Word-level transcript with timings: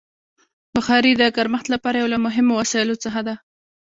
بخاري 0.75 1.11
د 1.15 1.23
ګرمښت 1.35 1.67
لپاره 1.73 1.97
یو 2.01 2.11
له 2.13 2.17
مهمو 2.25 2.53
وسایلو 2.61 3.01
څخه 3.03 3.19
ده. 3.27 3.35